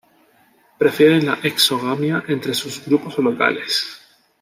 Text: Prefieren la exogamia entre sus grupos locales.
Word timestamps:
Prefieren 0.79 1.27
la 1.27 1.37
exogamia 1.43 2.23
entre 2.27 2.55
sus 2.55 2.83
grupos 2.83 3.19
locales. 3.19 3.99